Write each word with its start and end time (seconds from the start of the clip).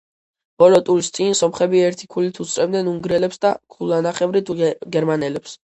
ბოლო 0.61 0.79
ტურის 0.87 1.09
წინ 1.17 1.37
სომხები 1.39 1.83
ერთი 1.91 2.09
ქულით 2.17 2.41
უსწრებდნენ 2.45 2.91
უნგრელებს 2.95 3.41
და 3.47 3.55
ქულანახევრით 3.77 4.53
გერმანელებს. 4.61 5.59